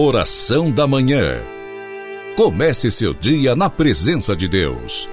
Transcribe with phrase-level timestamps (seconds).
[0.00, 1.42] Oração da Manhã.
[2.36, 5.08] Comece seu dia na presença de Deus.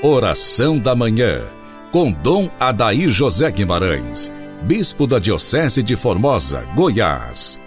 [0.00, 1.44] Oração da Manhã.
[1.90, 4.32] Com Dom Adair José Guimarães,
[4.62, 7.58] Bispo da Diocese de Formosa, Goiás.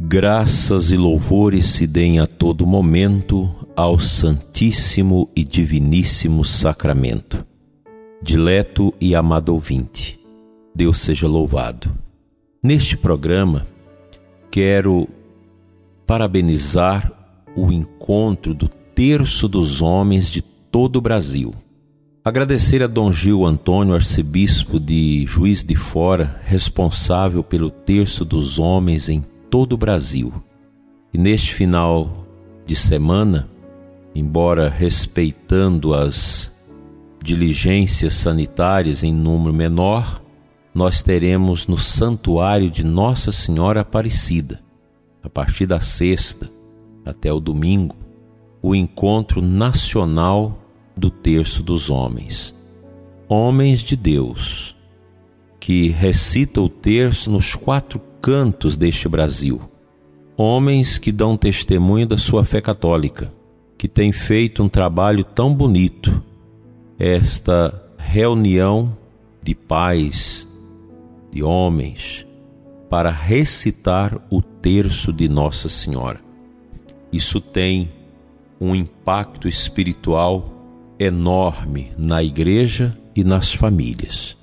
[0.00, 7.49] Graças e louvores se deem a todo momento ao Santíssimo e Diviníssimo Sacramento
[8.22, 10.20] dileto e amado ouvinte.
[10.74, 11.90] Deus seja louvado.
[12.62, 13.66] Neste programa,
[14.50, 15.08] quero
[16.06, 17.10] parabenizar
[17.56, 21.54] o encontro do Terço dos Homens de todo o Brasil.
[22.22, 29.08] Agradecer a Dom Gil Antônio, arcebispo de Juiz de Fora, responsável pelo Terço dos Homens
[29.08, 30.32] em todo o Brasil.
[31.14, 32.26] E neste final
[32.66, 33.48] de semana,
[34.14, 36.52] embora respeitando as
[37.22, 40.22] diligências sanitárias em número menor,
[40.74, 44.62] nós teremos no Santuário de Nossa Senhora Aparecida,
[45.22, 46.50] a partir da sexta
[47.04, 47.96] até o domingo,
[48.62, 50.58] o encontro nacional
[50.96, 52.54] do Terço dos Homens.
[53.28, 54.76] Homens de Deus,
[55.58, 59.60] que recita o terço nos quatro cantos deste Brasil.
[60.36, 63.32] Homens que dão testemunho da sua fé católica,
[63.78, 66.22] que têm feito um trabalho tão bonito
[67.00, 68.94] esta reunião
[69.42, 70.46] de pais,
[71.32, 72.26] de homens,
[72.90, 76.20] para recitar o terço de Nossa Senhora.
[77.10, 77.90] Isso tem
[78.60, 80.52] um impacto espiritual
[80.98, 84.36] enorme na igreja e nas famílias.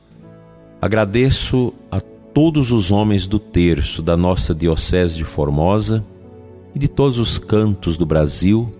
[0.81, 6.03] Agradeço a todos os homens do terço da nossa Diocese de Formosa
[6.73, 8.73] e de todos os cantos do Brasil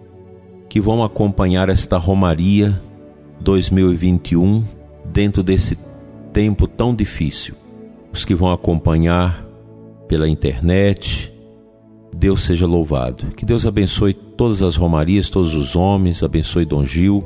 [0.68, 2.82] que vão acompanhar esta romaria
[3.40, 4.64] 2021
[5.06, 5.78] dentro desse
[6.34, 7.56] tempo tão difícil.
[8.12, 9.46] Os que vão acompanhar
[10.08, 11.32] pela internet,
[12.16, 13.28] Deus seja louvado.
[13.36, 17.24] Que Deus abençoe todas as romarias, todos os homens, abençoe Dom Gil,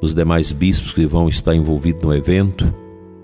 [0.00, 2.72] os demais bispos que vão estar envolvidos no evento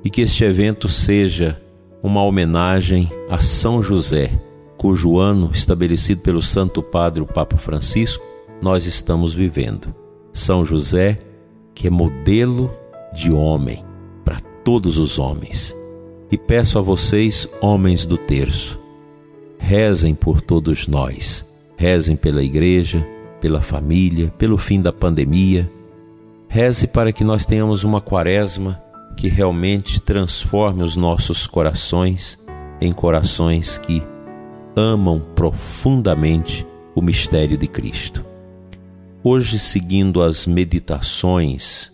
[0.04, 1.60] e que este evento seja
[2.02, 4.30] uma homenagem a São José,
[4.76, 8.24] cujo ano estabelecido pelo Santo Padre o Papa Francisco
[8.62, 9.94] nós estamos vivendo.
[10.32, 11.20] São José,
[11.78, 12.76] que é modelo
[13.14, 13.84] de homem
[14.24, 15.76] para todos os homens.
[16.28, 18.80] E peço a vocês, homens do terço,
[19.56, 21.46] rezem por todos nós,
[21.76, 23.06] rezem pela igreja,
[23.40, 25.70] pela família, pelo fim da pandemia.
[26.48, 28.82] Reze para que nós tenhamos uma quaresma
[29.16, 32.36] que realmente transforme os nossos corações
[32.80, 34.02] em corações que
[34.74, 38.24] amam profundamente o mistério de Cristo.
[39.30, 41.92] Hoje, seguindo as meditações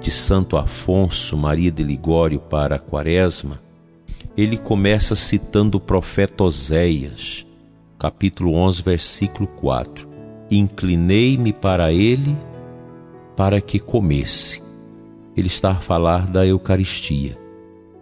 [0.00, 3.60] de Santo Afonso Maria de Ligório para a Quaresma,
[4.34, 7.44] ele começa citando o profeta Oséias,
[7.98, 10.08] capítulo 11, versículo 4.
[10.50, 12.34] Inclinei-me para ele
[13.36, 14.62] para que comesse.
[15.36, 17.38] Ele está a falar da Eucaristia.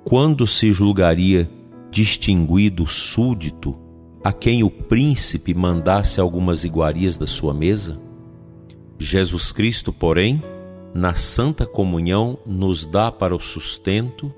[0.04, 1.50] Quando se julgaria
[1.90, 3.76] distinguido súdito
[4.22, 8.06] a quem o príncipe mandasse algumas iguarias da sua mesa?
[8.98, 10.42] Jesus Cristo, porém,
[10.92, 14.32] na santa comunhão, nos dá para o sustento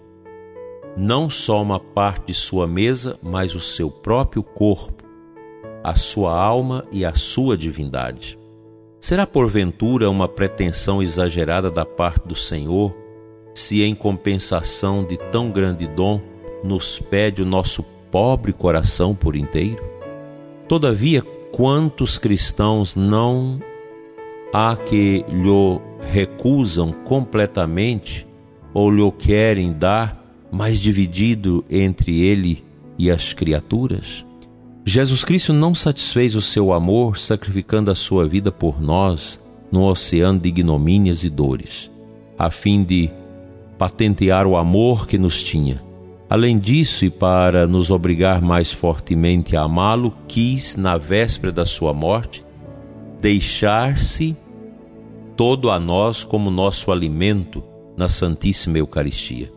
[0.97, 5.05] não só uma parte de sua mesa, mas o seu próprio corpo,
[5.83, 8.39] a sua alma e a sua divindade.
[9.01, 12.95] Será porventura uma pretensão exagerada da parte do Senhor
[13.55, 16.21] se, em compensação de tão grande dom,
[16.63, 19.83] nos pede o nosso pobre coração por inteiro?
[20.69, 23.59] Todavia, quantos cristãos não
[24.53, 25.81] há que lhe
[26.13, 28.27] recusam completamente
[28.75, 32.65] ou lhe querem dar, mas dividido entre ele
[32.99, 34.25] e as criaturas?
[34.85, 39.41] Jesus Cristo não satisfez o seu amor sacrificando a sua vida por nós
[39.71, 41.91] no oceano de ignomínias e dores,
[42.39, 43.11] a fim de
[43.79, 45.83] patentear o amor que nos tinha.
[46.29, 51.93] Além disso, e para nos obrigar mais fortemente a amá-lo, quis, na véspera da sua
[51.93, 52.45] morte,
[53.21, 54.37] deixar-se
[55.37, 57.63] todo a nós como nosso alimento
[57.97, 59.53] na Santíssima Eucaristia.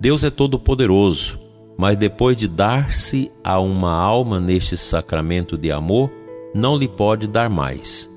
[0.00, 1.40] Deus é todo-poderoso,
[1.76, 6.10] mas depois de dar-se a uma alma neste sacramento de amor,
[6.54, 8.10] não lhe pode dar mais.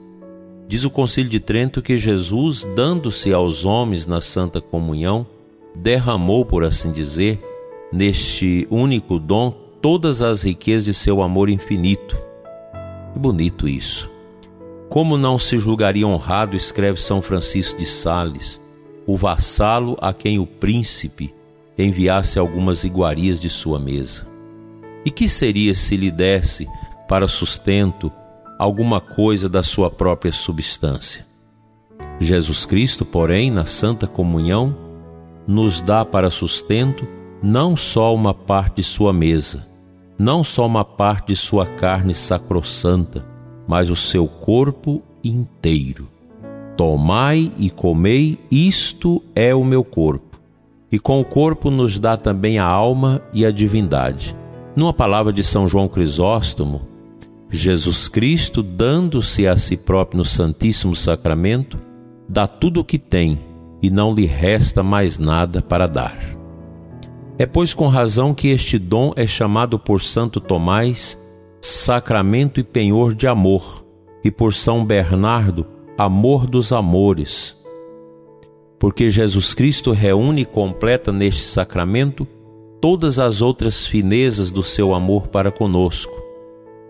[0.67, 5.25] Diz o Concílio de Trento que Jesus, dando-se aos homens na Santa Comunhão,
[5.75, 7.41] derramou, por assim dizer,
[7.91, 12.15] neste único dom todas as riquezas de seu amor infinito.
[13.13, 14.09] Que bonito isso.
[14.91, 18.59] Como não se julgaria honrado, escreve São Francisco de Sales,
[19.07, 21.33] o vassalo a quem o príncipe
[21.77, 24.27] enviasse algumas iguarias de sua mesa.
[25.05, 26.67] E que seria se lhe desse
[27.07, 28.11] para sustento
[28.59, 31.25] alguma coisa da sua própria substância?
[32.19, 34.75] Jesus Cristo, porém, na Santa Comunhão,
[35.47, 37.07] nos dá para sustento
[37.41, 39.65] não só uma parte de sua mesa,
[40.19, 43.30] não só uma parte de sua carne sacrossanta,
[43.71, 46.09] mas o seu corpo inteiro.
[46.75, 50.41] Tomai e comei, isto é o meu corpo.
[50.91, 54.35] E com o corpo nos dá também a alma e a divindade.
[54.75, 56.81] Numa palavra de São João Crisóstomo,
[57.49, 61.79] Jesus Cristo, dando-se a si próprio no Santíssimo Sacramento,
[62.27, 63.39] dá tudo o que tem
[63.81, 66.19] e não lhe resta mais nada para dar.
[67.39, 71.17] É, pois, com razão que este dom é chamado por Santo Tomás
[71.61, 73.85] sacramento e penhor de amor,
[74.23, 75.65] e por São Bernardo,
[75.95, 77.55] amor dos amores.
[78.79, 82.27] Porque Jesus Cristo reúne e completa neste sacramento
[82.81, 86.11] todas as outras finezas do seu amor para conosco.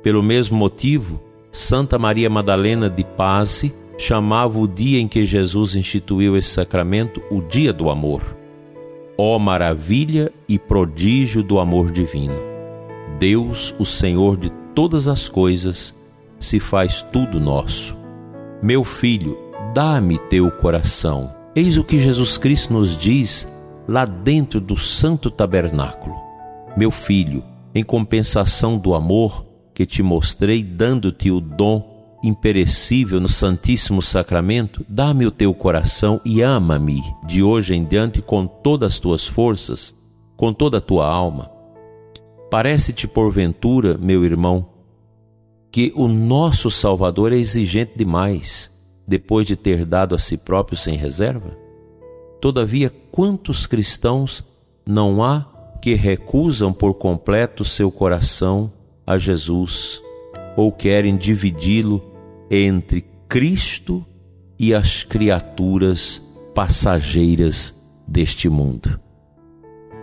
[0.01, 1.21] Pelo mesmo motivo,
[1.51, 7.41] Santa Maria Madalena de Paz chamava o dia em que Jesus instituiu esse sacramento o
[7.41, 8.37] dia do amor.
[9.17, 12.51] Ó maravilha e prodígio do amor divino!
[13.19, 15.95] Deus, o Senhor de todas as coisas,
[16.39, 17.97] se faz tudo nosso.
[18.61, 19.37] Meu filho,
[19.73, 21.33] dá-me teu coração.
[21.55, 23.47] Eis o que Jesus Cristo nos diz
[23.87, 26.15] lá dentro do santo tabernáculo.
[26.77, 31.89] Meu filho, em compensação do amor que te mostrei, dando-te o dom
[32.23, 38.45] imperecível no Santíssimo Sacramento, dá-me o teu coração e ama-me de hoje em diante com
[38.45, 39.95] todas as tuas forças,
[40.37, 41.49] com toda a tua alma.
[42.51, 44.67] Parece-te porventura, meu irmão,
[45.71, 48.69] que o nosso Salvador é exigente demais,
[49.07, 51.57] depois de ter dado a si próprio sem reserva?
[52.41, 54.43] Todavia, quantos cristãos
[54.85, 55.47] não há
[55.81, 58.69] que recusam por completo seu coração
[59.07, 60.01] a Jesus
[60.57, 62.03] ou querem dividi-lo
[62.49, 64.05] entre Cristo
[64.59, 66.21] e as criaturas
[66.53, 67.73] passageiras
[68.05, 69.00] deste mundo.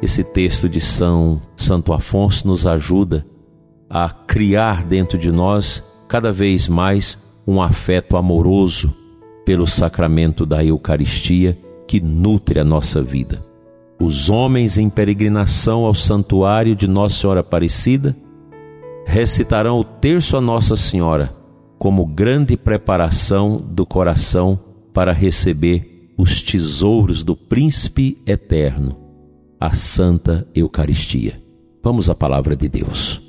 [0.00, 3.26] Esse texto de São Santo Afonso nos ajuda
[3.90, 8.94] a criar dentro de nós cada vez mais um afeto amoroso
[9.44, 11.56] pelo sacramento da Eucaristia
[11.86, 13.40] que nutre a nossa vida.
[14.00, 18.14] Os homens em peregrinação ao santuário de Nossa Senhora Aparecida
[19.04, 21.32] recitarão o terço a Nossa Senhora
[21.78, 24.58] como grande preparação do coração
[24.92, 29.07] para receber os tesouros do Príncipe Eterno,
[29.60, 31.42] a Santa Eucaristia.
[31.82, 33.20] Vamos à palavra de Deus.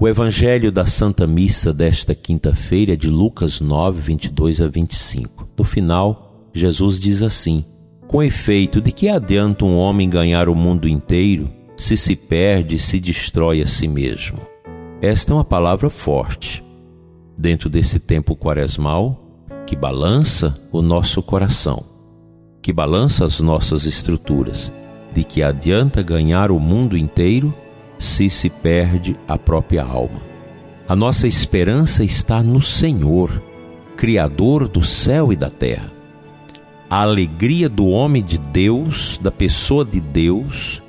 [0.00, 5.48] O Evangelho da Santa Missa desta quinta-feira é de Lucas 9, 22 a 25.
[5.56, 7.64] No final, Jesus diz assim:
[8.08, 12.98] Com efeito, de que adianta um homem ganhar o mundo inteiro se se perde, se
[12.98, 14.38] destrói a si mesmo.
[15.00, 16.62] Esta é uma palavra forte
[17.36, 19.31] dentro desse tempo quaresmal
[19.66, 21.84] que balança o nosso coração,
[22.60, 24.72] que balança as nossas estruturas.
[25.14, 27.54] De que adianta ganhar o mundo inteiro
[27.98, 30.22] se se perde a própria alma?
[30.88, 33.42] A nossa esperança está no Senhor,
[33.96, 35.92] Criador do céu e da terra.
[36.88, 40.82] A alegria do homem de Deus, da pessoa de Deus,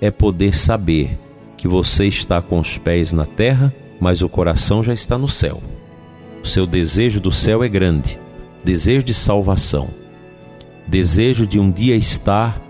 [0.00, 1.18] é poder saber
[1.56, 5.60] que você está com os pés na terra, mas o coração já está no céu.
[6.42, 8.18] O seu desejo do céu é grande,
[8.64, 9.88] desejo de salvação,
[10.86, 12.60] desejo de um dia estar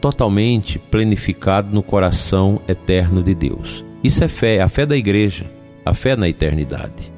[0.00, 3.84] totalmente plenificado no coração eterno de Deus.
[4.02, 5.46] Isso é fé, a fé da igreja,
[5.84, 7.12] a fé na eternidade.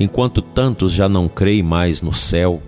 [0.00, 2.62] Enquanto tantos já não creem mais no céu,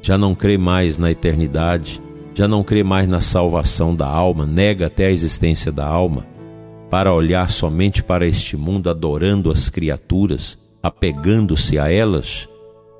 [0.00, 2.02] já não creem mais na eternidade,
[2.34, 6.26] já não crê mais na salvação da alma, nega até a existência da alma,
[6.90, 12.48] para olhar somente para este mundo adorando as criaturas, apegando-se a elas,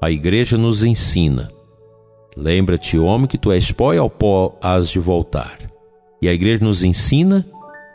[0.00, 1.50] a igreja nos ensina:
[2.36, 5.58] lembra-te, homem, que tu és pó e ao pó has de voltar.
[6.20, 7.46] E a igreja nos ensina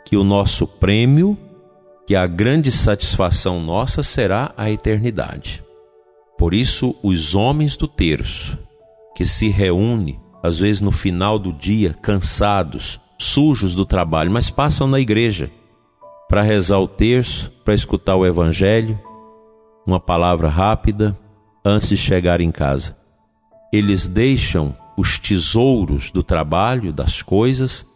[0.04, 1.36] que o nosso prêmio,
[2.06, 5.64] que a grande satisfação nossa será a eternidade.
[6.36, 8.58] Por isso, os homens do terço,
[9.14, 14.86] que se reúnem às vezes no final do dia, cansados, sujos do trabalho, mas passam
[14.86, 15.50] na igreja
[16.28, 18.98] para rezar o terço, para escutar o evangelho,
[19.88, 21.18] uma palavra rápida
[21.64, 22.94] antes de chegar em casa.
[23.72, 27.86] Eles deixam os tesouros do trabalho, das coisas,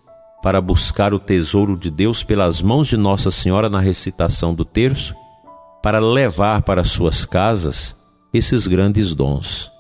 [0.43, 5.15] para buscar o tesouro de Deus pelas mãos de Nossa Senhora na recitação do terço,
[5.83, 7.95] para levar para suas casas
[8.33, 9.71] esses grandes dons.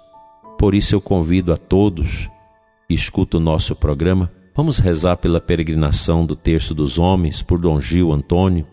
[0.59, 2.29] Por isso eu convido a todos
[2.87, 7.81] que escutam o nosso programa, vamos rezar pela peregrinação do Terço dos Homens por Dom
[7.81, 8.67] Gil Antônio,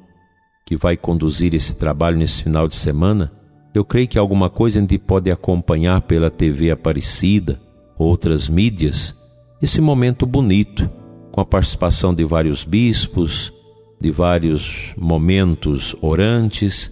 [0.70, 3.32] que vai conduzir esse trabalho nesse final de semana.
[3.74, 7.60] Eu creio que alguma coisa a gente pode acompanhar pela TV Aparecida,
[7.98, 9.16] outras mídias,
[9.60, 10.88] esse momento bonito,
[11.32, 13.52] com a participação de vários bispos,
[14.00, 16.92] de vários momentos orantes,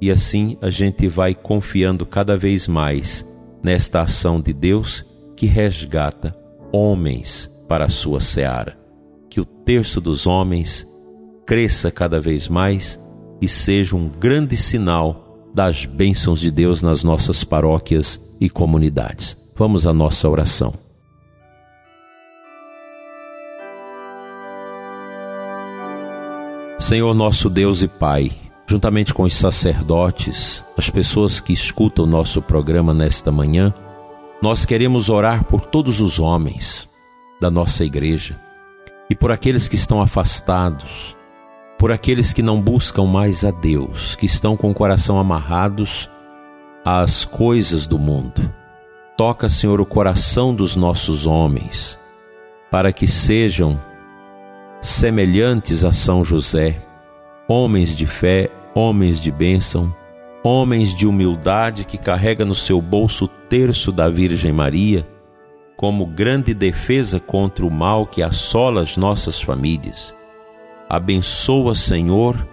[0.00, 3.26] e assim a gente vai confiando cada vez mais
[3.60, 6.38] nesta ação de Deus que resgata
[6.72, 8.78] homens para a sua seara.
[9.28, 10.86] Que o terço dos homens
[11.44, 12.96] cresça cada vez mais
[13.40, 19.36] e seja um grande sinal das bênçãos de Deus nas nossas paróquias e comunidades.
[19.56, 20.74] Vamos à nossa oração.
[26.78, 28.30] Senhor nosso Deus e Pai,
[28.66, 33.74] juntamente com os sacerdotes, as pessoas que escutam nosso programa nesta manhã,
[34.40, 36.88] nós queremos orar por todos os homens
[37.40, 38.40] da nossa igreja
[39.10, 41.16] e por aqueles que estão afastados,
[41.78, 46.10] por aqueles que não buscam mais a Deus, que estão com o coração amarrados
[46.84, 48.52] às coisas do mundo.
[49.16, 51.98] Toca, Senhor, o coração dos nossos homens,
[52.70, 53.80] para que sejam
[54.82, 56.82] semelhantes a São José,
[57.48, 59.94] homens de fé, homens de bênção,
[60.42, 65.06] homens de humildade que carrega no seu bolso o terço da Virgem Maria,
[65.76, 70.17] como grande defesa contra o mal que assola as nossas famílias.
[70.90, 72.48] Abençoa, Senhor,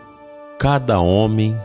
[0.60, 1.58] cada homem,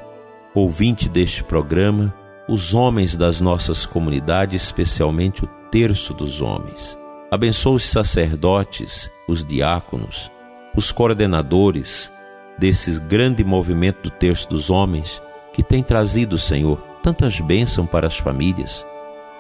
[0.54, 2.14] ouvinte deste programa,
[2.48, 6.96] os homens das nossas comunidades, especialmente o terço dos homens.
[7.28, 10.30] Abençoa os sacerdotes, os diáconos,
[10.76, 12.08] os coordenadores
[12.56, 15.20] desses grande movimento do terço dos homens
[15.52, 18.86] que tem trazido, Senhor, tantas bênçãos para as famílias.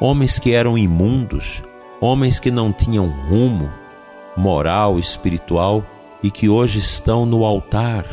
[0.00, 1.62] Homens que eram imundos,
[2.00, 3.72] homens que não tinham rumo
[4.36, 5.86] moral, espiritual
[6.22, 8.04] e que hoje estão no altar,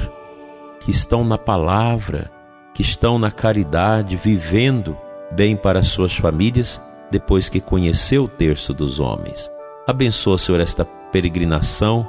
[0.80, 2.32] que estão na palavra,
[2.74, 4.98] que estão na caridade, vivendo
[5.32, 9.52] bem para as suas famílias depois que conheceu o terço dos homens.
[9.88, 12.08] Abençoa, Senhor, esta peregrinação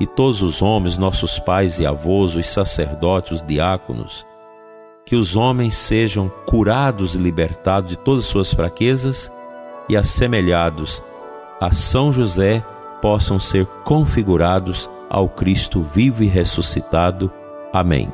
[0.00, 4.26] e todos os homens, nossos pais e avós, os sacerdotes, os diáconos,
[5.04, 9.30] que os homens sejam curados e libertados de todas as suas fraquezas
[9.88, 11.02] e assemelhados
[11.60, 12.64] a São José
[13.00, 17.30] possam ser configurados ao Cristo vivo e ressuscitado.
[17.72, 18.12] Amém.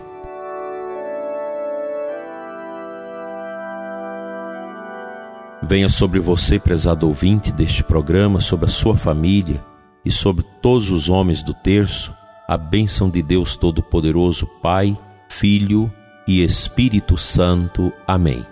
[5.63, 9.65] Venha sobre você, prezado ouvinte deste programa, sobre a sua família
[10.05, 12.15] e sobre todos os homens do terço,
[12.47, 14.97] a bênção de Deus Todo-Poderoso, Pai,
[15.29, 15.93] Filho
[16.27, 17.93] e Espírito Santo.
[18.07, 18.47] Amém.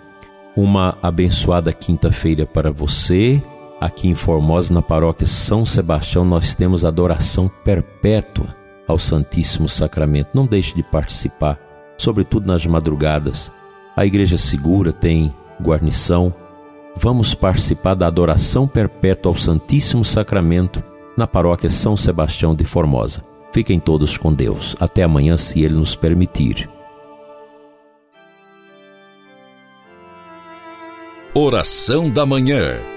[0.55, 3.41] Uma abençoada quinta-feira para você.
[3.85, 8.47] Aqui em Formosa, na paróquia São Sebastião, nós temos adoração perpétua
[8.87, 10.29] ao Santíssimo Sacramento.
[10.33, 11.59] Não deixe de participar,
[11.95, 13.51] sobretudo nas madrugadas.
[13.95, 16.33] A igreja segura tem guarnição.
[16.95, 20.83] Vamos participar da adoração perpétua ao Santíssimo Sacramento
[21.15, 23.23] na paróquia São Sebastião de Formosa.
[23.51, 24.75] Fiquem todos com Deus.
[24.79, 26.67] Até amanhã, se Ele nos permitir.
[31.35, 32.94] Oração da Manhã.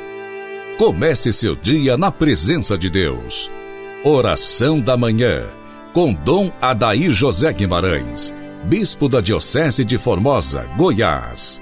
[0.78, 3.50] Comece seu dia na presença de Deus.
[4.04, 5.49] Oração da Manhã.
[5.92, 8.32] Com Dom Adair José Guimarães,
[8.62, 11.61] Bispo da Diocese de Formosa, Goiás.